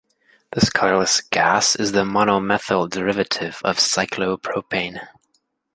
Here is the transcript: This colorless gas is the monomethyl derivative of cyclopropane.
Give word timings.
This 0.53 0.71
colorless 0.71 1.21
gas 1.21 1.75
is 1.75 1.91
the 1.91 2.03
monomethyl 2.03 2.89
derivative 2.89 3.61
of 3.63 3.77
cyclopropane. 3.77 4.99